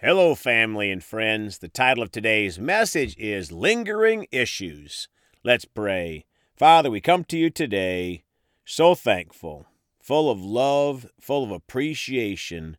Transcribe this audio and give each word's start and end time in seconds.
Hello, 0.00 0.36
family 0.36 0.92
and 0.92 1.02
friends. 1.02 1.58
The 1.58 1.66
title 1.66 2.04
of 2.04 2.12
today's 2.12 2.56
message 2.56 3.16
is 3.18 3.50
Lingering 3.50 4.28
Issues. 4.30 5.08
Let's 5.42 5.64
pray. 5.64 6.24
Father, 6.54 6.88
we 6.88 7.00
come 7.00 7.24
to 7.24 7.36
you 7.36 7.50
today 7.50 8.22
so 8.64 8.94
thankful, 8.94 9.66
full 10.00 10.30
of 10.30 10.40
love, 10.40 11.10
full 11.18 11.42
of 11.42 11.50
appreciation. 11.50 12.76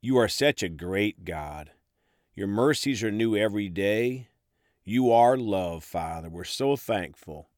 You 0.00 0.18
are 0.18 0.26
such 0.26 0.64
a 0.64 0.68
great 0.68 1.24
God. 1.24 1.70
Your 2.34 2.48
mercies 2.48 3.04
are 3.04 3.12
new 3.12 3.36
every 3.36 3.68
day. 3.68 4.26
You 4.82 5.12
are 5.12 5.36
love, 5.36 5.84
Father. 5.84 6.28
We're 6.28 6.42
so 6.42 6.74
thankful 6.74 7.48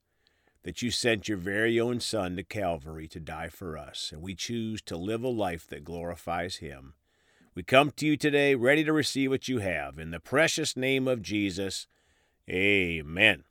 that 0.64 0.82
you 0.82 0.90
sent 0.90 1.30
your 1.30 1.38
very 1.38 1.80
own 1.80 2.00
Son 2.00 2.36
to 2.36 2.42
Calvary 2.42 3.08
to 3.08 3.20
die 3.20 3.48
for 3.48 3.78
us, 3.78 4.10
and 4.12 4.20
we 4.20 4.34
choose 4.34 4.82
to 4.82 4.98
live 4.98 5.22
a 5.22 5.28
life 5.28 5.66
that 5.68 5.82
glorifies 5.82 6.56
Him. 6.56 6.92
We 7.56 7.62
come 7.62 7.90
to 7.92 8.04
you 8.04 8.18
today 8.18 8.54
ready 8.54 8.84
to 8.84 8.92
receive 8.92 9.30
what 9.30 9.48
you 9.48 9.60
have. 9.60 9.98
In 9.98 10.10
the 10.10 10.20
precious 10.20 10.76
name 10.76 11.08
of 11.08 11.22
Jesus, 11.22 11.86
amen. 12.50 13.44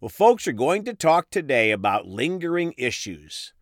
Well, 0.00 0.08
folks 0.08 0.48
are 0.48 0.52
going 0.52 0.86
to 0.86 0.94
talk 0.94 1.28
today 1.28 1.70
about 1.70 2.06
lingering 2.06 2.72
issues. 2.78 3.52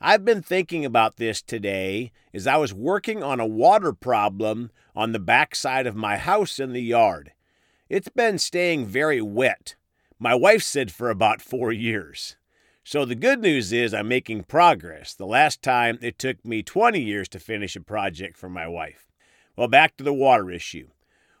I've 0.00 0.24
been 0.24 0.40
thinking 0.40 0.86
about 0.86 1.18
this 1.18 1.42
today 1.42 2.10
as 2.32 2.46
I 2.46 2.56
was 2.56 2.72
working 2.72 3.22
on 3.22 3.38
a 3.38 3.46
water 3.46 3.92
problem 3.92 4.70
on 4.96 5.12
the 5.12 5.18
backside 5.18 5.86
of 5.86 5.94
my 5.94 6.16
house 6.16 6.58
in 6.58 6.72
the 6.72 6.80
yard. 6.80 7.32
It's 7.90 8.08
been 8.08 8.38
staying 8.38 8.86
very 8.86 9.20
wet. 9.20 9.74
My 10.18 10.34
wife 10.34 10.62
said 10.62 10.90
for 10.90 11.10
about 11.10 11.42
four 11.42 11.70
years. 11.70 12.36
So 12.82 13.04
the 13.04 13.14
good 13.14 13.42
news 13.42 13.74
is 13.74 13.92
I'm 13.92 14.08
making 14.08 14.44
progress. 14.44 15.12
The 15.12 15.26
last 15.26 15.60
time 15.60 15.98
it 16.00 16.18
took 16.18 16.42
me 16.46 16.62
20 16.62 16.98
years 16.98 17.28
to 17.28 17.38
finish 17.38 17.76
a 17.76 17.82
project 17.82 18.38
for 18.38 18.48
my 18.48 18.66
wife. 18.66 19.10
Well, 19.56 19.68
back 19.68 19.96
to 19.96 20.04
the 20.04 20.12
water 20.12 20.50
issue. 20.50 20.88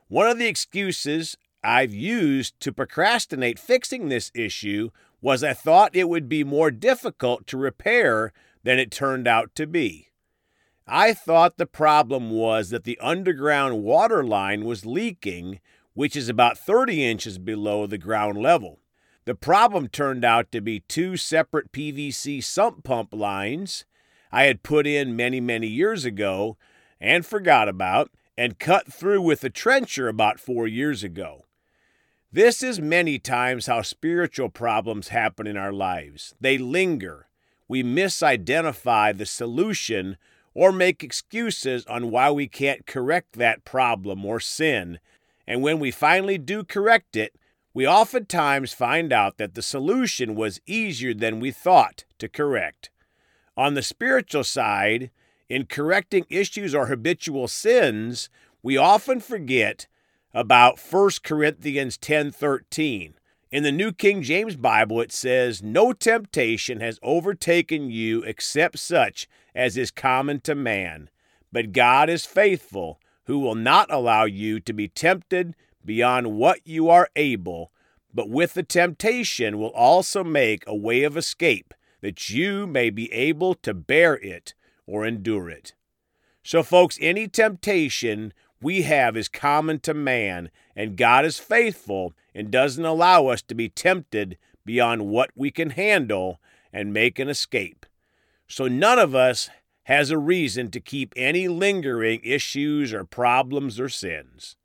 One 0.08 0.28
of 0.28 0.38
the 0.38 0.46
excuses 0.46 1.36
I've 1.62 1.94
used 1.94 2.60
to 2.60 2.72
procrastinate 2.72 3.58
fixing 3.58 4.08
this 4.08 4.30
issue 4.34 4.90
was 5.20 5.42
I 5.42 5.54
thought 5.54 5.96
it 5.96 6.08
would 6.08 6.28
be 6.28 6.44
more 6.44 6.70
difficult 6.70 7.46
to 7.48 7.56
repair 7.56 8.32
than 8.62 8.78
it 8.78 8.90
turned 8.90 9.26
out 9.26 9.54
to 9.54 9.66
be. 9.66 10.08
I 10.86 11.14
thought 11.14 11.56
the 11.56 11.66
problem 11.66 12.30
was 12.30 12.68
that 12.70 12.84
the 12.84 12.98
underground 13.00 13.82
water 13.82 14.22
line 14.22 14.64
was 14.66 14.84
leaking, 14.84 15.60
which 15.94 16.14
is 16.14 16.28
about 16.28 16.58
30 16.58 17.04
inches 17.04 17.38
below 17.38 17.86
the 17.86 17.96
ground 17.96 18.36
level. 18.36 18.80
The 19.24 19.34
problem 19.34 19.88
turned 19.88 20.24
out 20.24 20.52
to 20.52 20.60
be 20.60 20.80
two 20.80 21.16
separate 21.16 21.72
PVC 21.72 22.44
sump 22.44 22.84
pump 22.84 23.14
lines 23.14 23.86
I 24.30 24.44
had 24.44 24.62
put 24.62 24.86
in 24.86 25.16
many, 25.16 25.40
many 25.40 25.68
years 25.68 26.04
ago 26.04 26.58
and 27.04 27.26
forgot 27.26 27.68
about 27.68 28.10
and 28.36 28.58
cut 28.58 28.90
through 28.90 29.20
with 29.20 29.44
a 29.44 29.50
trencher 29.50 30.08
about 30.08 30.40
four 30.40 30.66
years 30.66 31.04
ago. 31.04 31.44
This 32.32 32.62
is 32.62 32.80
many 32.80 33.18
times 33.18 33.66
how 33.66 33.82
spiritual 33.82 34.48
problems 34.48 35.08
happen 35.08 35.46
in 35.46 35.56
our 35.56 35.72
lives. 35.72 36.34
They 36.40 36.56
linger. 36.56 37.28
We 37.68 37.82
misidentify 37.82 39.16
the 39.16 39.26
solution 39.26 40.16
or 40.54 40.72
make 40.72 41.04
excuses 41.04 41.84
on 41.86 42.10
why 42.10 42.30
we 42.30 42.48
can't 42.48 42.86
correct 42.86 43.34
that 43.34 43.66
problem 43.66 44.24
or 44.24 44.40
sin. 44.40 44.98
And 45.46 45.62
when 45.62 45.78
we 45.78 45.90
finally 45.90 46.38
do 46.38 46.64
correct 46.64 47.16
it, 47.16 47.34
we 47.74 47.86
oftentimes 47.86 48.72
find 48.72 49.12
out 49.12 49.36
that 49.36 49.54
the 49.54 49.62
solution 49.62 50.34
was 50.34 50.60
easier 50.66 51.12
than 51.12 51.38
we 51.38 51.50
thought 51.50 52.06
to 52.18 52.28
correct. 52.30 52.88
On 53.58 53.74
the 53.74 53.82
spiritual 53.82 54.44
side, 54.44 55.10
in 55.48 55.66
correcting 55.66 56.24
issues 56.28 56.74
or 56.74 56.86
habitual 56.86 57.48
sins, 57.48 58.28
we 58.62 58.76
often 58.76 59.20
forget 59.20 59.86
about 60.32 60.78
1 60.78 61.22
Corinthians 61.22 61.96
10:13. 61.98 63.14
In 63.50 63.62
the 63.62 63.70
New 63.70 63.92
King 63.92 64.22
James 64.22 64.56
Bible 64.56 65.00
it 65.00 65.12
says, 65.12 65.62
"No 65.62 65.92
temptation 65.92 66.80
has 66.80 66.98
overtaken 67.02 67.90
you 67.90 68.22
except 68.22 68.78
such 68.78 69.28
as 69.54 69.76
is 69.76 69.90
common 69.90 70.40
to 70.40 70.54
man, 70.54 71.08
but 71.52 71.72
God 71.72 72.10
is 72.10 72.26
faithful, 72.26 73.00
who 73.26 73.38
will 73.38 73.54
not 73.54 73.92
allow 73.92 74.24
you 74.24 74.58
to 74.60 74.72
be 74.72 74.88
tempted 74.88 75.54
beyond 75.84 76.32
what 76.32 76.66
you 76.66 76.88
are 76.88 77.08
able, 77.14 77.70
but 78.12 78.28
with 78.28 78.54
the 78.54 78.62
temptation 78.62 79.58
will 79.58 79.68
also 79.68 80.24
make 80.24 80.64
a 80.66 80.74
way 80.74 81.04
of 81.04 81.16
escape, 81.16 81.74
that 82.00 82.30
you 82.30 82.66
may 82.66 82.90
be 82.90 83.12
able 83.12 83.54
to 83.54 83.72
bear 83.72 84.14
it 84.16 84.54
or 84.86 85.06
endure 85.06 85.48
it. 85.48 85.74
So, 86.42 86.62
folks, 86.62 86.98
any 87.00 87.26
temptation 87.26 88.32
we 88.60 88.82
have 88.82 89.16
is 89.16 89.28
common 89.28 89.80
to 89.80 89.94
man, 89.94 90.50
and 90.76 90.96
God 90.96 91.24
is 91.24 91.38
faithful 91.38 92.12
and 92.34 92.50
doesn't 92.50 92.84
allow 92.84 93.28
us 93.28 93.42
to 93.42 93.54
be 93.54 93.68
tempted 93.68 94.36
beyond 94.64 95.06
what 95.06 95.30
we 95.34 95.50
can 95.50 95.70
handle 95.70 96.40
and 96.72 96.92
make 96.92 97.18
an 97.18 97.28
escape. 97.28 97.86
So, 98.46 98.68
none 98.68 98.98
of 98.98 99.14
us 99.14 99.48
has 99.84 100.10
a 100.10 100.18
reason 100.18 100.70
to 100.70 100.80
keep 100.80 101.12
any 101.16 101.48
lingering 101.48 102.20
issues 102.22 102.92
or 102.92 103.04
problems 103.04 103.78
or 103.78 103.88
sins. 103.88 104.56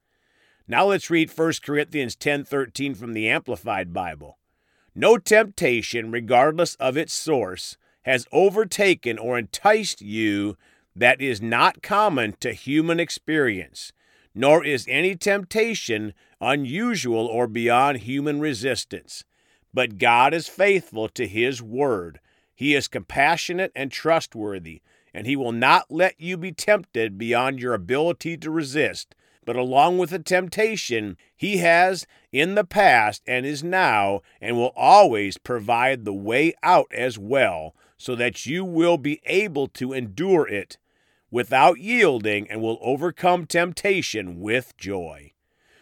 Now 0.68 0.86
let's 0.86 1.10
read 1.10 1.32
1 1.32 1.64
Corinthians 1.64 2.16
10:13 2.16 2.94
from 2.94 3.14
the 3.14 3.28
Amplified 3.28 3.92
Bible. 3.92 4.38
No 4.94 5.18
temptation, 5.18 6.12
regardless 6.12 6.76
of 6.76 6.96
its 6.96 7.14
source, 7.14 7.78
has 8.04 8.28
overtaken 8.32 9.18
or 9.18 9.38
enticed 9.38 10.02
you 10.02 10.58
that 10.96 11.22
is 11.22 11.42
not 11.42 11.82
common 11.82 12.34
to 12.40 12.54
human 12.54 13.00
experience, 13.00 13.92
nor 14.34 14.64
is 14.64 14.86
any 14.90 15.16
temptation 15.16 16.14
unusual 16.42 17.26
or 17.26 17.48
beyond 17.48 18.00
human 18.00 18.40
resistance. 18.40 19.24
But 19.74 19.98
God 19.98 20.34
is 20.34 20.48
faithful 20.48 21.10
to 21.10 21.28
His 21.28 21.62
word. 21.62 22.20
He 22.56 22.76
is 22.76 22.88
compassionate 22.88 23.72
and 23.76 23.92
trustworthy, 23.92 24.82
and 25.14 25.28
He 25.28 25.36
will 25.36 25.52
not 25.52 25.86
let 25.90 26.20
you 26.20 26.38
be 26.38 26.52
tempted 26.52 27.18
beyond 27.18 27.60
your 27.60 27.74
ability 27.74 28.38
to 28.38 28.52
resist. 28.52 29.16
But 29.46 29.56
along 29.56 29.98
with 29.98 30.10
the 30.10 30.20
temptation, 30.20 31.18
He 31.36 31.58
has 31.58 32.08
in 32.32 32.56
the 32.56 32.64
past 32.64 33.24
and 33.28 33.46
is 33.46 33.64
now 33.64 34.22
and 34.42 34.58
will 34.58 34.74
always 34.76 35.38
provide 35.38 36.06
the 36.06 36.14
way 36.14 36.54
out 36.64 36.88
as 36.94 37.18
well 37.18 37.74
so 38.00 38.16
that 38.16 38.46
you 38.46 38.64
will 38.64 38.98
be 38.98 39.22
able 39.26 39.68
to 39.68 39.92
endure 39.94 40.48
it 40.48 40.78
without 41.30 41.80
yielding 41.80 42.50
and 42.50 42.62
will 42.62 42.80
overcome 42.82 43.46
temptation 43.46 44.40
with 44.40 44.76
joy. 44.78 45.34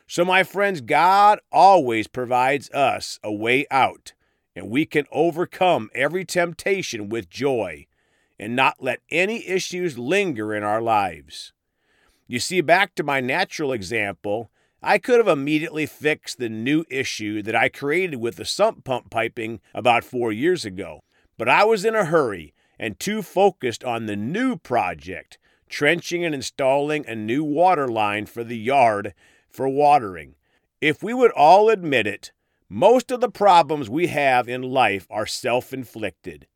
So, 0.07 0.25
my 0.25 0.44
friends, 0.44 0.81
God 0.81 1.39
always 1.51 2.07
provides 2.07 2.72
us 2.72 3.19
a 3.23 3.31
way 3.31 3.67
out, 3.69 4.13
and 4.56 4.69
we 4.69 4.85
can 4.85 5.06
overcome 5.11 5.89
every 5.94 6.25
temptation 6.25 7.07
with 7.07 7.29
joy 7.29 7.85
and 8.39 8.56
not 8.56 8.77
let 8.81 9.00
any 9.11 9.47
issues 9.47 9.97
linger 10.00 10.56
in 10.56 10.63
our 10.63 10.81
lives. 10.81 11.53
You 12.27 12.39
see, 12.39 12.61
back 12.61 12.95
to 12.95 13.03
my 13.03 13.19
natural 13.19 13.72
example, 13.72 14.50
I 14.81 14.97
could 14.97 15.17
have 15.17 15.27
immediately 15.27 15.85
fixed 15.85 16.39
the 16.39 16.50
new 16.50 16.83
issue 16.89 17.44
that 17.44 17.56
I 17.56 17.69
created 17.69 18.17
with 18.17 18.38
the 18.38 18.45
sump 18.45 18.85
pump 18.85 19.11
piping 19.11 19.59
about 19.73 20.03
four 20.03 20.31
years 20.31 20.66
ago. 20.66 21.01
But 21.38 21.50
I 21.50 21.64
was 21.64 21.86
in 21.86 21.96
a 21.96 22.06
hurry 22.06 22.53
and 22.80 23.00
too 23.00 23.22
focused 23.22 23.84
on 23.84 24.06
the 24.06 24.16
new 24.16 24.58
project, 24.58 25.38
trenching 25.70 26.25
and 26.25 26.34
installing 26.34 27.06
a 27.08 27.16
new 27.16 27.44
water 27.44 27.88
line 27.88 28.25
for 28.25 28.44
the 28.44 28.58
yard 28.58 29.14
for 29.50 29.68
watering. 29.68 30.36
If 30.81 31.02
we 31.02 31.14
would 31.14 31.31
all 31.31 31.70
admit 31.70 32.08
it, 32.08 32.31
most 32.70 33.12
of 33.12 33.22
the 33.22 33.30
problems 33.30 33.90
we 33.90 34.08
have 34.08 34.50
in 34.50 34.62
life 34.62 35.08
are 35.09 35.25
self 35.25 35.74
inflicted. 35.74 36.48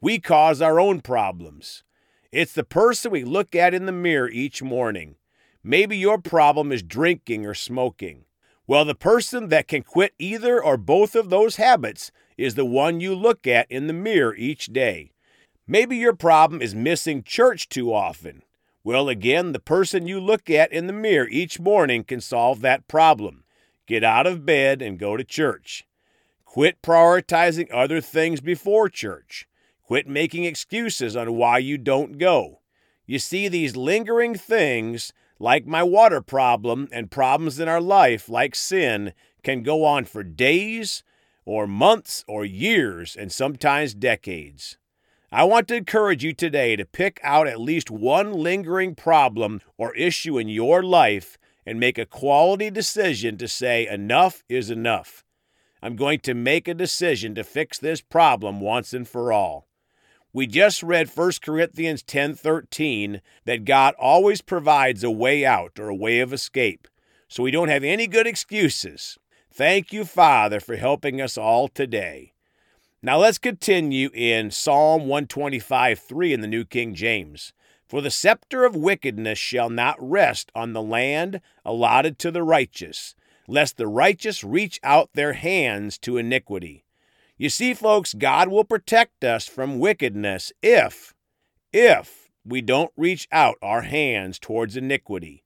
We 0.00 0.18
cause 0.18 0.62
our 0.62 0.80
own 0.80 1.00
problems. 1.00 1.82
It's 2.30 2.52
the 2.52 2.64
person 2.64 3.10
we 3.10 3.24
look 3.24 3.54
at 3.54 3.74
in 3.74 3.86
the 3.86 3.92
mirror 3.92 4.28
each 4.30 4.62
morning. 4.62 5.16
Maybe 5.62 5.96
your 5.96 6.18
problem 6.18 6.72
is 6.72 6.82
drinking 6.82 7.44
or 7.44 7.54
smoking. 7.54 8.24
Well, 8.66 8.84
the 8.84 8.94
person 8.94 9.48
that 9.48 9.66
can 9.66 9.82
quit 9.82 10.12
either 10.18 10.62
or 10.62 10.76
both 10.76 11.14
of 11.14 11.30
those 11.30 11.56
habits 11.56 12.12
is 12.38 12.54
the 12.54 12.64
one 12.64 13.00
you 13.00 13.14
look 13.14 13.46
at 13.46 13.70
in 13.70 13.88
the 13.88 13.92
mirror 13.92 14.34
each 14.36 14.66
day. 14.66 15.10
Maybe 15.66 15.96
your 15.96 16.14
problem 16.14 16.62
is 16.62 16.74
missing 16.74 17.22
church 17.22 17.68
too 17.68 17.92
often. 17.92 18.42
Well, 18.84 19.10
again, 19.10 19.52
the 19.52 19.58
person 19.58 20.06
you 20.06 20.18
look 20.18 20.48
at 20.48 20.72
in 20.72 20.86
the 20.86 20.92
mirror 20.94 21.28
each 21.28 21.60
morning 21.60 22.04
can 22.04 22.22
solve 22.22 22.62
that 22.62 22.88
problem. 22.88 23.44
Get 23.86 24.04
out 24.04 24.26
of 24.26 24.46
bed 24.46 24.80
and 24.80 24.98
go 24.98 25.16
to 25.16 25.24
church. 25.24 25.84
Quit 26.44 26.80
prioritizing 26.80 27.68
other 27.70 28.00
things 28.00 28.40
before 28.40 28.88
church. 28.88 29.46
Quit 29.82 30.06
making 30.06 30.44
excuses 30.44 31.16
on 31.16 31.34
why 31.34 31.58
you 31.58 31.76
don't 31.76 32.16
go. 32.18 32.60
You 33.04 33.18
see, 33.18 33.48
these 33.48 33.76
lingering 33.76 34.34
things 34.34 35.12
like 35.38 35.66
my 35.66 35.82
water 35.82 36.20
problem 36.20 36.88
and 36.92 37.10
problems 37.10 37.58
in 37.58 37.68
our 37.68 37.80
life, 37.80 38.28
like 38.28 38.54
sin, 38.54 39.12
can 39.42 39.62
go 39.62 39.84
on 39.84 40.04
for 40.04 40.22
days 40.22 41.02
or 41.48 41.66
months 41.66 42.26
or 42.28 42.44
years 42.44 43.16
and 43.16 43.32
sometimes 43.32 43.94
decades. 43.94 44.76
I 45.32 45.44
want 45.44 45.66
to 45.68 45.76
encourage 45.76 46.22
you 46.22 46.34
today 46.34 46.76
to 46.76 46.84
pick 46.84 47.18
out 47.22 47.46
at 47.46 47.58
least 47.58 47.90
one 47.90 48.34
lingering 48.34 48.94
problem 48.94 49.62
or 49.78 49.94
issue 49.94 50.36
in 50.36 50.48
your 50.48 50.82
life 50.82 51.38
and 51.64 51.80
make 51.80 51.96
a 51.96 52.04
quality 52.04 52.70
decision 52.70 53.38
to 53.38 53.48
say, 53.48 53.86
enough 53.86 54.44
is 54.50 54.70
enough. 54.70 55.24
I'm 55.82 55.96
going 55.96 56.20
to 56.20 56.34
make 56.34 56.68
a 56.68 56.74
decision 56.74 57.34
to 57.36 57.44
fix 57.44 57.78
this 57.78 58.02
problem 58.02 58.60
once 58.60 58.92
and 58.92 59.08
for 59.08 59.32
all. 59.32 59.68
We 60.34 60.46
just 60.46 60.82
read 60.82 61.08
1 61.08 61.40
Corinthians 61.40 62.02
10:13 62.02 63.22
that 63.46 63.64
God 63.64 63.94
always 63.98 64.42
provides 64.42 65.02
a 65.02 65.10
way 65.10 65.46
out 65.46 65.78
or 65.78 65.88
a 65.88 65.94
way 65.94 66.20
of 66.20 66.34
escape. 66.34 66.88
So 67.26 67.42
we 67.42 67.50
don't 67.50 67.70
have 67.70 67.84
any 67.84 68.06
good 68.06 68.26
excuses. 68.26 69.18
Thank 69.58 69.92
you, 69.92 70.04
Father, 70.04 70.60
for 70.60 70.76
helping 70.76 71.20
us 71.20 71.36
all 71.36 71.66
today. 71.66 72.32
Now 73.02 73.18
let's 73.18 73.38
continue 73.38 74.08
in 74.14 74.52
Psalm 74.52 75.08
125 75.08 75.98
3 75.98 76.32
in 76.32 76.40
the 76.42 76.46
New 76.46 76.64
King 76.64 76.94
James. 76.94 77.52
For 77.88 78.00
the 78.00 78.08
scepter 78.08 78.64
of 78.64 78.76
wickedness 78.76 79.36
shall 79.36 79.68
not 79.68 79.96
rest 79.98 80.52
on 80.54 80.74
the 80.74 80.80
land 80.80 81.40
allotted 81.64 82.20
to 82.20 82.30
the 82.30 82.44
righteous, 82.44 83.16
lest 83.48 83.78
the 83.78 83.88
righteous 83.88 84.44
reach 84.44 84.78
out 84.84 85.10
their 85.14 85.32
hands 85.32 85.98
to 85.98 86.18
iniquity. 86.18 86.84
You 87.36 87.48
see, 87.48 87.74
folks, 87.74 88.14
God 88.14 88.46
will 88.46 88.62
protect 88.62 89.24
us 89.24 89.48
from 89.48 89.80
wickedness 89.80 90.52
if, 90.62 91.16
if 91.72 92.30
we 92.44 92.60
don't 92.60 92.92
reach 92.96 93.26
out 93.32 93.56
our 93.60 93.82
hands 93.82 94.38
towards 94.38 94.76
iniquity. 94.76 95.42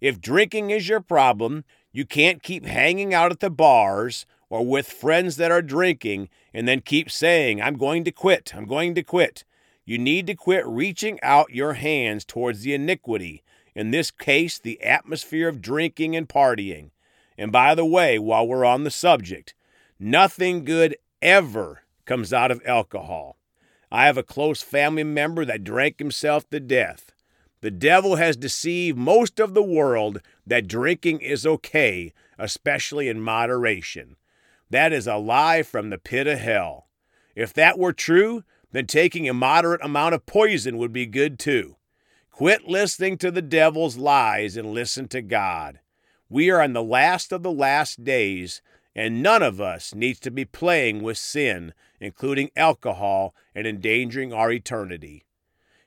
If 0.00 0.20
drinking 0.20 0.70
is 0.70 0.88
your 0.88 1.00
problem, 1.00 1.64
you 1.92 2.06
can't 2.06 2.42
keep 2.42 2.64
hanging 2.64 3.12
out 3.12 3.30
at 3.30 3.40
the 3.40 3.50
bars 3.50 4.26
or 4.48 4.66
with 4.66 4.86
friends 4.86 5.36
that 5.36 5.50
are 5.50 5.62
drinking 5.62 6.28
and 6.52 6.66
then 6.66 6.80
keep 6.80 7.10
saying, 7.10 7.60
I'm 7.60 7.76
going 7.76 8.04
to 8.04 8.12
quit, 8.12 8.52
I'm 8.54 8.66
going 8.66 8.94
to 8.94 9.02
quit. 9.02 9.44
You 9.84 9.98
need 9.98 10.26
to 10.28 10.34
quit 10.34 10.66
reaching 10.66 11.18
out 11.22 11.54
your 11.54 11.74
hands 11.74 12.24
towards 12.24 12.62
the 12.62 12.74
iniquity, 12.74 13.42
in 13.74 13.90
this 13.90 14.10
case, 14.10 14.58
the 14.58 14.82
atmosphere 14.82 15.48
of 15.48 15.60
drinking 15.60 16.14
and 16.14 16.28
partying. 16.28 16.90
And 17.36 17.50
by 17.50 17.74
the 17.74 17.86
way, 17.86 18.18
while 18.18 18.46
we're 18.46 18.64
on 18.64 18.84
the 18.84 18.90
subject, 18.90 19.54
nothing 19.98 20.64
good 20.64 20.96
ever 21.20 21.82
comes 22.04 22.32
out 22.32 22.50
of 22.50 22.62
alcohol. 22.66 23.36
I 23.90 24.06
have 24.06 24.16
a 24.16 24.22
close 24.22 24.62
family 24.62 25.04
member 25.04 25.44
that 25.44 25.64
drank 25.64 25.98
himself 25.98 26.48
to 26.50 26.60
death. 26.60 27.12
The 27.62 27.70
devil 27.70 28.16
has 28.16 28.36
deceived 28.36 28.98
most 28.98 29.38
of 29.38 29.54
the 29.54 29.62
world 29.62 30.20
that 30.44 30.66
drinking 30.66 31.20
is 31.20 31.46
okay, 31.46 32.12
especially 32.36 33.08
in 33.08 33.20
moderation. 33.20 34.16
That 34.68 34.92
is 34.92 35.06
a 35.06 35.16
lie 35.16 35.62
from 35.62 35.88
the 35.88 35.98
pit 35.98 36.26
of 36.26 36.40
hell. 36.40 36.88
If 37.36 37.54
that 37.54 37.78
were 37.78 37.92
true, 37.92 38.42
then 38.72 38.88
taking 38.88 39.28
a 39.28 39.34
moderate 39.34 39.84
amount 39.84 40.14
of 40.14 40.26
poison 40.26 40.76
would 40.76 40.92
be 40.92 41.06
good 41.06 41.38
too. 41.38 41.76
Quit 42.32 42.66
listening 42.66 43.16
to 43.18 43.30
the 43.30 43.42
devil's 43.42 43.96
lies 43.96 44.56
and 44.56 44.72
listen 44.72 45.06
to 45.08 45.22
God. 45.22 45.78
We 46.28 46.50
are 46.50 46.62
in 46.62 46.72
the 46.72 46.82
last 46.82 47.30
of 47.30 47.44
the 47.44 47.52
last 47.52 48.02
days, 48.02 48.60
and 48.92 49.22
none 49.22 49.42
of 49.42 49.60
us 49.60 49.94
needs 49.94 50.18
to 50.20 50.32
be 50.32 50.44
playing 50.44 51.02
with 51.02 51.16
sin, 51.16 51.74
including 52.00 52.50
alcohol, 52.56 53.36
and 53.54 53.68
endangering 53.68 54.32
our 54.32 54.50
eternity. 54.50 55.22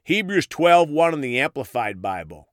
Hebrews 0.05 0.45
12:1 0.45 1.15
in 1.15 1.21
the 1.21 1.39
Amplified 1.39 1.99
Bible. 1.99 2.47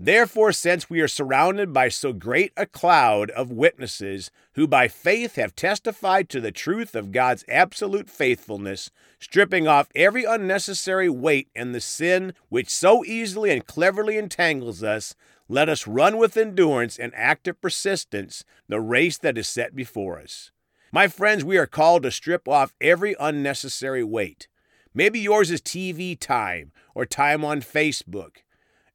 Therefore, 0.00 0.52
since 0.52 0.88
we 0.88 1.02
are 1.02 1.06
surrounded 1.08 1.70
by 1.70 1.90
so 1.90 2.14
great 2.14 2.54
a 2.56 2.64
cloud 2.64 3.28
of 3.32 3.52
witnesses 3.52 4.30
who 4.54 4.66
by 4.66 4.88
faith 4.88 5.34
have 5.36 5.54
testified 5.54 6.30
to 6.30 6.40
the 6.40 6.50
truth 6.50 6.94
of 6.94 7.12
God's 7.12 7.44
absolute 7.46 8.08
faithfulness, 8.08 8.90
stripping 9.18 9.68
off 9.68 9.90
every 9.94 10.24
unnecessary 10.24 11.10
weight 11.10 11.48
and 11.54 11.74
the 11.74 11.80
sin 11.82 12.32
which 12.48 12.70
so 12.70 13.04
easily 13.04 13.50
and 13.50 13.66
cleverly 13.66 14.16
entangles 14.16 14.82
us, 14.82 15.14
let 15.46 15.68
us 15.68 15.86
run 15.86 16.16
with 16.16 16.38
endurance 16.38 16.98
and 16.98 17.12
active 17.14 17.60
persistence 17.60 18.46
the 18.66 18.80
race 18.80 19.18
that 19.18 19.36
is 19.36 19.46
set 19.46 19.76
before 19.76 20.18
us. 20.18 20.52
My 20.90 21.08
friends, 21.08 21.44
we 21.44 21.58
are 21.58 21.66
called 21.66 22.04
to 22.04 22.10
strip 22.10 22.48
off 22.48 22.74
every 22.80 23.14
unnecessary 23.20 24.02
weight. 24.02 24.48
Maybe 24.94 25.18
yours 25.18 25.50
is 25.50 25.60
TV 25.60 26.18
time 26.18 26.72
or 26.94 27.04
time 27.04 27.44
on 27.44 27.60
Facebook. 27.60 28.36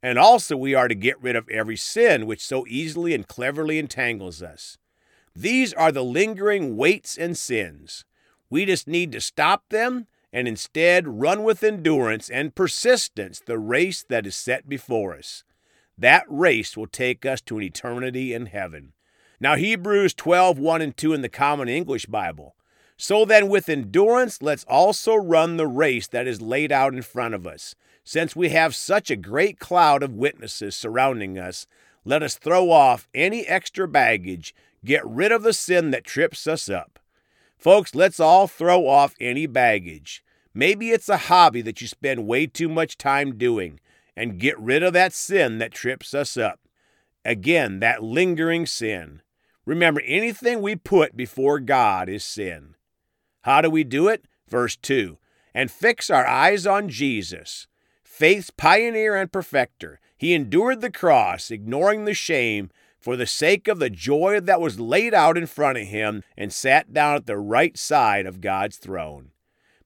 And 0.01 0.17
also, 0.17 0.55
we 0.55 0.73
are 0.73 0.87
to 0.87 0.95
get 0.95 1.21
rid 1.21 1.35
of 1.35 1.49
every 1.49 1.75
sin 1.75 2.25
which 2.25 2.45
so 2.45 2.65
easily 2.67 3.13
and 3.13 3.27
cleverly 3.27 3.77
entangles 3.77 4.41
us. 4.41 4.77
These 5.35 5.73
are 5.73 5.91
the 5.91 6.03
lingering 6.03 6.77
weights 6.77 7.17
and 7.17 7.37
sins. 7.37 8.05
We 8.49 8.65
just 8.65 8.87
need 8.87 9.11
to 9.11 9.21
stop 9.21 9.63
them 9.69 10.07
and 10.31 10.47
instead 10.47 11.19
run 11.19 11.43
with 11.43 11.63
endurance 11.63 12.29
and 12.29 12.55
persistence 12.55 13.41
the 13.45 13.57
race 13.59 14.05
that 14.07 14.25
is 14.25 14.35
set 14.35 14.69
before 14.69 15.15
us. 15.15 15.43
That 15.97 16.23
race 16.29 16.77
will 16.77 16.87
take 16.87 17.25
us 17.25 17.41
to 17.41 17.57
an 17.57 17.63
eternity 17.63 18.33
in 18.33 18.45
heaven. 18.45 18.93
Now, 19.41 19.55
Hebrews 19.55 20.13
12 20.13 20.57
1 20.57 20.81
and 20.81 20.95
2 20.95 21.13
in 21.13 21.21
the 21.21 21.29
Common 21.29 21.67
English 21.67 22.05
Bible. 22.05 22.55
So 23.01 23.23
then, 23.23 23.47
with 23.47 23.69
endurance, 23.69 24.41
let's 24.41 24.65
also 24.65 25.15
run 25.15 25.55
the 25.55 25.67
race 25.67 26.07
that 26.07 26.27
is 26.27 26.41
laid 26.41 26.71
out 26.71 26.93
in 26.93 27.01
front 27.01 27.33
of 27.33 27.47
us 27.47 27.73
since 28.09 28.35
we 28.35 28.49
have 28.49 28.75
such 28.75 29.11
a 29.11 29.15
great 29.15 29.59
cloud 29.59 30.01
of 30.01 30.15
witnesses 30.15 30.75
surrounding 30.75 31.37
us, 31.37 31.67
let 32.03 32.23
us 32.23 32.39
throw 32.39 32.71
off 32.71 33.07
any 33.13 33.45
extra 33.45 33.87
baggage, 33.87 34.55
get 34.83 35.05
rid 35.05 35.31
of 35.31 35.43
the 35.43 35.53
sin 35.53 35.91
that 35.91 36.05
trips 36.05 36.47
us 36.47 36.69
up. 36.69 36.97
Folks, 37.55 37.93
let's 37.93 38.19
all 38.19 38.47
throw 38.47 38.87
off 38.87 39.13
any 39.19 39.45
baggage. 39.45 40.23
Maybe 40.55 40.89
it's 40.89 41.07
a 41.07 41.17
hobby 41.17 41.61
that 41.61 41.81
you 41.81 41.87
spend 41.87 42.25
way 42.25 42.47
too 42.47 42.67
much 42.67 42.97
time 42.97 43.37
doing, 43.37 43.79
and 44.15 44.39
get 44.39 44.59
rid 44.59 44.81
of 44.81 44.93
that 44.93 45.13
sin 45.13 45.59
that 45.59 45.71
trips 45.71 46.15
us 46.15 46.35
up. 46.35 46.61
Again, 47.23 47.79
that 47.79 48.01
lingering 48.01 48.65
sin. 48.65 49.21
Remember, 49.67 50.01
anything 50.01 50.63
we 50.63 50.75
put 50.75 51.15
before 51.15 51.59
God 51.59 52.09
is 52.09 52.23
sin. 52.23 52.73
How 53.43 53.61
do 53.61 53.69
we 53.69 53.83
do 53.83 54.07
it? 54.07 54.25
Verse 54.47 54.75
2 54.75 55.17
And 55.53 55.71
fix 55.71 56.09
our 56.09 56.25
eyes 56.25 56.67
on 56.67 56.89
Jesus 56.89 57.67
faith's 58.19 58.49
pioneer 58.49 59.15
and 59.15 59.31
perfecter. 59.31 59.97
He 60.17 60.33
endured 60.33 60.81
the 60.81 60.91
cross, 60.91 61.49
ignoring 61.49 62.03
the 62.03 62.13
shame, 62.13 62.69
for 62.99 63.15
the 63.15 63.25
sake 63.25 63.69
of 63.69 63.79
the 63.79 63.89
joy 63.89 64.41
that 64.41 64.59
was 64.59 64.77
laid 64.77 65.13
out 65.13 65.37
in 65.37 65.45
front 65.45 65.77
of 65.77 65.87
him, 65.87 66.23
and 66.35 66.51
sat 66.51 66.91
down 66.91 67.15
at 67.15 67.27
the 67.27 67.37
right 67.37 67.77
side 67.77 68.25
of 68.25 68.41
God's 68.41 68.75
throne. 68.75 69.31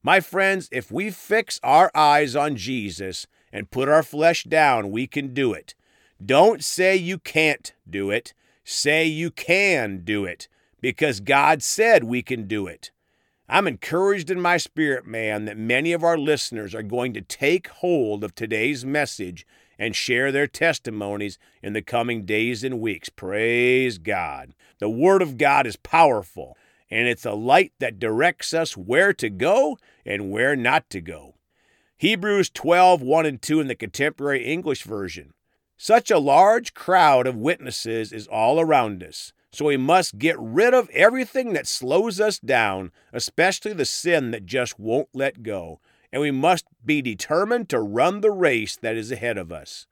My 0.01 0.19
friends, 0.19 0.67
if 0.71 0.91
we 0.91 1.11
fix 1.11 1.59
our 1.61 1.91
eyes 1.93 2.35
on 2.35 2.55
Jesus 2.55 3.27
and 3.51 3.69
put 3.69 3.87
our 3.87 4.01
flesh 4.01 4.45
down, 4.45 4.89
we 4.89 5.05
can 5.05 5.35
do 5.35 5.53
it. 5.53 5.75
Don't 6.25 6.63
say 6.63 6.95
you 6.95 7.19
can't 7.19 7.71
do 7.87 8.09
it. 8.09 8.33
Say 8.63 9.05
you 9.05 9.29
can 9.29 10.01
do 10.03 10.25
it 10.25 10.47
because 10.81 11.19
God 11.19 11.61
said 11.61 12.03
we 12.03 12.23
can 12.23 12.47
do 12.47 12.65
it. 12.65 12.91
I'm 13.49 13.67
encouraged 13.67 14.31
in 14.31 14.39
my 14.39 14.57
spirit, 14.57 15.05
man, 15.05 15.45
that 15.45 15.57
many 15.57 15.91
of 15.91 16.03
our 16.03 16.17
listeners 16.17 16.73
are 16.73 16.83
going 16.83 17.13
to 17.13 17.21
take 17.21 17.67
hold 17.67 18.23
of 18.23 18.33
today's 18.33 18.85
message 18.85 19.45
and 19.77 19.95
share 19.95 20.31
their 20.31 20.47
testimonies 20.47 21.37
in 21.61 21.73
the 21.73 21.81
coming 21.81 22.25
days 22.25 22.63
and 22.63 22.79
weeks. 22.79 23.09
Praise 23.09 23.97
God. 23.97 24.53
The 24.79 24.89
Word 24.89 25.21
of 25.21 25.37
God 25.37 25.67
is 25.67 25.75
powerful, 25.75 26.57
and 26.89 27.07
it's 27.07 27.25
a 27.25 27.33
light 27.33 27.73
that 27.79 27.99
directs 27.99 28.53
us 28.53 28.77
where 28.77 29.11
to 29.13 29.29
go 29.29 29.77
and 30.05 30.31
where 30.31 30.55
not 30.55 30.89
to 30.91 31.01
go. 31.01 31.35
Hebrews 31.97 32.49
12 32.49 33.01
1 33.01 33.25
and 33.25 33.41
2 33.41 33.59
in 33.59 33.67
the 33.67 33.75
Contemporary 33.75 34.45
English 34.45 34.83
Version. 34.83 35.33
Such 35.75 36.09
a 36.09 36.19
large 36.19 36.73
crowd 36.73 37.27
of 37.27 37.35
witnesses 37.35 38.13
is 38.13 38.27
all 38.27 38.61
around 38.61 39.03
us. 39.03 39.33
So 39.53 39.65
we 39.65 39.77
must 39.77 40.17
get 40.17 40.35
rid 40.39 40.73
of 40.73 40.89
everything 40.89 41.53
that 41.53 41.67
slows 41.67 42.19
us 42.19 42.39
down, 42.39 42.91
especially 43.13 43.73
the 43.73 43.85
sin 43.85 44.31
that 44.31 44.47
just 44.47 44.79
won't 44.79 45.09
let 45.13 45.43
go. 45.43 45.79
And 46.11 46.23
we 46.23 46.31
must 46.31 46.65
be 46.83 47.03
determined 47.03 47.69
to 47.69 47.79
run 47.79 48.21
the 48.21 48.31
race 48.31 48.75
that 48.77 48.95
is 48.95 49.11
ahead 49.11 49.37
of 49.37 49.51
us. 49.51 49.85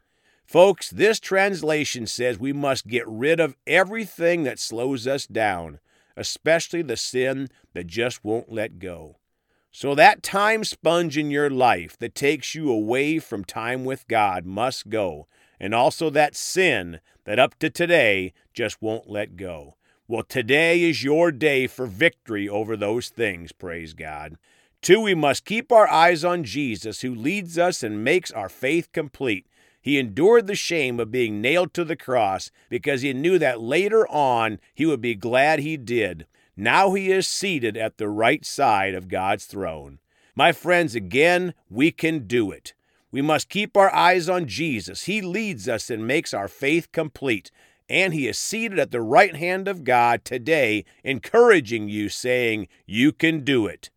Folks, 0.47 0.89
this 0.89 1.19
translation 1.19 2.07
says 2.07 2.39
we 2.39 2.53
must 2.53 2.87
get 2.87 3.07
rid 3.07 3.39
of 3.39 3.55
everything 3.67 4.43
that 4.43 4.57
slows 4.57 5.05
us 5.05 5.27
down, 5.27 5.79
especially 6.17 6.81
the 6.81 6.97
sin 6.97 7.47
that 7.75 7.85
just 7.85 8.25
won't 8.25 8.51
let 8.51 8.79
go. 8.79 9.17
So, 9.71 9.93
that 9.93 10.23
time 10.23 10.63
sponge 10.63 11.17
in 11.17 11.29
your 11.29 11.49
life 11.51 11.97
that 11.99 12.15
takes 12.15 12.55
you 12.55 12.69
away 12.71 13.19
from 13.19 13.45
time 13.45 13.85
with 13.85 14.07
God 14.07 14.43
must 14.43 14.89
go, 14.89 15.27
and 15.61 15.75
also 15.75 16.09
that 16.09 16.35
sin 16.35 16.99
that 17.23 17.37
up 17.37 17.57
to 17.59 17.69
today 17.69 18.33
just 18.51 18.81
won't 18.81 19.07
let 19.07 19.37
go. 19.37 19.75
Well, 20.07 20.23
today 20.23 20.81
is 20.81 21.03
your 21.03 21.31
day 21.31 21.67
for 21.67 21.85
victory 21.85 22.49
over 22.49 22.75
those 22.75 23.09
things, 23.09 23.51
praise 23.51 23.93
God. 23.93 24.37
Two, 24.81 24.99
we 25.01 25.13
must 25.13 25.45
keep 25.45 25.71
our 25.71 25.87
eyes 25.87 26.25
on 26.25 26.43
Jesus, 26.43 27.01
who 27.01 27.13
leads 27.13 27.59
us 27.59 27.83
and 27.83 28.03
makes 28.03 28.31
our 28.31 28.49
faith 28.49 28.91
complete. 28.91 29.45
He 29.79 29.99
endured 29.99 30.47
the 30.47 30.55
shame 30.55 30.99
of 30.99 31.11
being 31.11 31.41
nailed 31.41 31.75
to 31.75 31.85
the 31.85 31.95
cross 31.95 32.49
because 32.67 33.03
he 33.03 33.13
knew 33.13 33.37
that 33.37 33.61
later 33.61 34.07
on 34.07 34.59
he 34.73 34.87
would 34.87 34.99
be 34.99 35.13
glad 35.13 35.59
he 35.59 35.77
did. 35.77 36.25
Now 36.57 36.93
he 36.93 37.11
is 37.11 37.27
seated 37.27 37.77
at 37.77 37.97
the 37.97 38.09
right 38.09 38.43
side 38.43 38.95
of 38.95 39.07
God's 39.07 39.45
throne. 39.45 39.99
My 40.35 40.51
friends, 40.53 40.95
again, 40.95 41.53
we 41.69 41.91
can 41.91 42.25
do 42.25 42.49
it. 42.49 42.73
We 43.11 43.21
must 43.21 43.49
keep 43.49 43.75
our 43.75 43.93
eyes 43.93 44.29
on 44.29 44.47
Jesus. 44.47 45.03
He 45.03 45.21
leads 45.21 45.67
us 45.67 45.89
and 45.89 46.07
makes 46.07 46.33
our 46.33 46.47
faith 46.47 46.91
complete. 46.91 47.51
and 47.89 48.13
he 48.13 48.25
is 48.25 48.37
seated 48.37 48.79
at 48.79 48.91
the 48.91 49.01
right 49.01 49.35
hand 49.35 49.67
of 49.67 49.83
God 49.83 50.23
today, 50.23 50.85
encouraging 51.03 51.89
you, 51.89 52.07
saying, 52.07 52.69
You 52.85 53.11
can 53.11 53.43
do 53.43 53.67
it. 53.67 53.89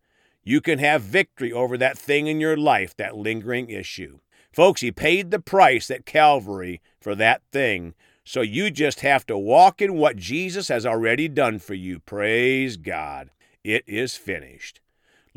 You 0.43 0.59
can 0.59 0.79
have 0.79 1.01
victory 1.01 1.53
over 1.53 1.77
that 1.77 1.97
thing 1.97 2.27
in 2.27 2.41
your 2.41 2.57
life, 2.57 2.93
that 2.97 3.15
lingering 3.15 3.69
issue. 3.69 4.19
Folks, 4.51 4.81
he 4.81 4.91
paid 4.91 5.31
the 5.31 5.39
price 5.39 5.89
at 5.89 6.05
Calvary 6.05 6.81
for 6.99 7.15
that 7.15 7.41
thing. 7.53 7.93
So 8.25 8.41
you 8.41 8.69
just 8.69 8.99
have 8.99 9.25
to 9.27 9.37
walk 9.37 9.81
in 9.81 9.95
what 9.95 10.17
Jesus 10.17 10.67
has 10.67 10.85
already 10.85 11.29
done 11.29 11.59
for 11.59 11.73
you. 11.73 11.99
Praise 11.99 12.75
God. 12.75 13.29
It 13.63 13.85
is 13.87 14.17
finished. 14.17 14.81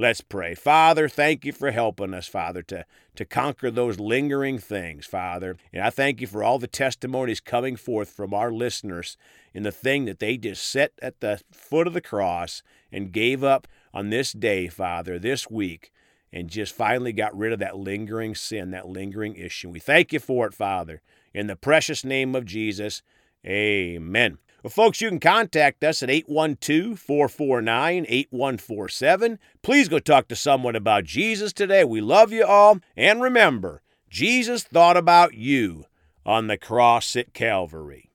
Let's 0.01 0.21
pray. 0.21 0.55
Father, 0.55 1.09
thank 1.09 1.45
you 1.45 1.51
for 1.51 1.73
helping 1.73 2.15
us, 2.15 2.29
Father, 2.29 2.63
to, 2.63 2.85
to 3.17 3.25
conquer 3.25 3.69
those 3.69 3.99
lingering 3.99 4.61
things, 4.61 5.07
Father. 5.07 5.57
And 5.73 5.83
I 5.83 5.91
thank 5.91 6.21
you 6.21 6.29
for 6.29 6.45
all 6.45 6.61
the 6.61 6.69
testimonies 6.69 7.41
coming 7.41 7.75
forth 7.75 8.09
from 8.09 8.33
our 8.33 8.53
listeners 8.53 9.17
in 9.53 9.65
the 9.65 9.73
thing 9.73 10.05
that 10.05 10.21
they 10.21 10.37
just 10.37 10.65
set 10.65 10.93
at 11.03 11.19
the 11.19 11.41
foot 11.51 11.89
of 11.89 11.95
the 11.95 12.01
cross 12.01 12.63
and 12.93 13.11
gave 13.11 13.43
up 13.43 13.67
on 13.93 14.11
this 14.11 14.33
day, 14.33 14.69
Father, 14.69 15.19
this 15.19 15.51
week, 15.51 15.91
and 16.33 16.49
just 16.49 16.77
finally 16.77 17.13
got 17.13 17.37
rid 17.37 17.53
of 17.53 17.59
that 17.59 17.77
lingering 17.77 18.37
sin, 18.37 18.71
that 18.71 18.87
lingering 18.87 19.35
issue. 19.35 19.69
We 19.69 19.81
thank 19.81 20.13
you 20.13 20.21
for 20.21 20.47
it, 20.47 20.55
Father. 20.55 21.03
In 21.35 21.49
the 21.49 21.57
precious 21.57 22.05
name 22.05 22.37
of 22.37 22.45
Jesus, 22.45 23.03
amen. 23.45 24.39
Well, 24.63 24.71
folks, 24.71 25.01
you 25.01 25.09
can 25.09 25.21
contact 25.21 25.85
us 25.85 26.03
at 26.03 26.11
812 26.11 26.99
449 26.99 28.07
8147. 28.09 29.39
Please 29.63 29.89
go 29.89 30.01
talk 30.01 30.27
to 30.29 30.37
someone 30.37 30.75
about 30.75 31.05
Jesus 31.05 31.53
today. 31.53 31.85
We 31.85 32.01
love 32.01 32.33
you 32.33 32.45
all. 32.45 32.81
And 32.97 33.23
remember, 33.23 33.83
Jesus 34.11 34.65
thought 34.65 34.97
about 34.97 35.35
you 35.35 35.85
on 36.27 36.49
the 36.49 36.59
cross 36.59 37.15
at 37.15 37.33
Calvary. 37.33 38.08